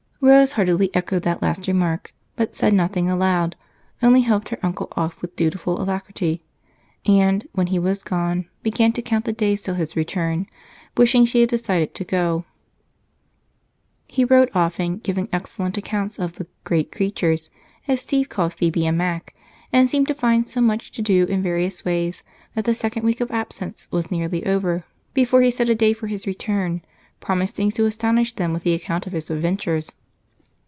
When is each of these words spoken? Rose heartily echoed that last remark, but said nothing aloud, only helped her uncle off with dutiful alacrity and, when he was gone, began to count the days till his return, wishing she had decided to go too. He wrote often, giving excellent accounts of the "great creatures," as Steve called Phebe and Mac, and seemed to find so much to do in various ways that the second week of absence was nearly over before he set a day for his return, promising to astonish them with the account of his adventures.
Rose 0.23 0.51
heartily 0.51 0.91
echoed 0.93 1.23
that 1.23 1.41
last 1.41 1.67
remark, 1.67 2.13
but 2.35 2.53
said 2.53 2.75
nothing 2.75 3.09
aloud, 3.09 3.55
only 4.03 4.21
helped 4.21 4.49
her 4.49 4.59
uncle 4.61 4.87
off 4.95 5.19
with 5.19 5.35
dutiful 5.35 5.81
alacrity 5.81 6.43
and, 7.07 7.47
when 7.53 7.65
he 7.67 7.79
was 7.79 8.03
gone, 8.03 8.45
began 8.61 8.91
to 8.93 9.01
count 9.01 9.25
the 9.25 9.33
days 9.33 9.63
till 9.63 9.73
his 9.73 9.95
return, 9.95 10.45
wishing 10.95 11.25
she 11.25 11.41
had 11.41 11.49
decided 11.49 11.95
to 11.95 12.03
go 12.03 12.41
too. 14.07 14.13
He 14.15 14.23
wrote 14.23 14.51
often, 14.53 14.99
giving 14.99 15.27
excellent 15.33 15.75
accounts 15.79 16.19
of 16.19 16.35
the 16.35 16.45
"great 16.65 16.91
creatures," 16.91 17.49
as 17.87 18.01
Steve 18.01 18.29
called 18.29 18.53
Phebe 18.53 18.85
and 18.85 18.99
Mac, 18.99 19.33
and 19.73 19.89
seemed 19.89 20.07
to 20.09 20.13
find 20.13 20.45
so 20.45 20.61
much 20.61 20.91
to 20.91 21.01
do 21.01 21.23
in 21.25 21.41
various 21.41 21.83
ways 21.83 22.21
that 22.53 22.65
the 22.65 22.75
second 22.75 23.03
week 23.05 23.21
of 23.21 23.31
absence 23.31 23.87
was 23.89 24.11
nearly 24.11 24.45
over 24.45 24.83
before 25.15 25.41
he 25.41 25.49
set 25.49 25.67
a 25.67 25.73
day 25.73 25.93
for 25.93 26.05
his 26.05 26.27
return, 26.27 26.83
promising 27.21 27.71
to 27.71 27.87
astonish 27.87 28.33
them 28.33 28.53
with 28.53 28.61
the 28.61 28.75
account 28.75 29.07
of 29.07 29.13
his 29.13 29.31
adventures. 29.31 29.91